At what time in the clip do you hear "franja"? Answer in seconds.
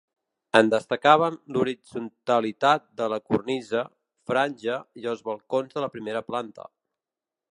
4.31-4.81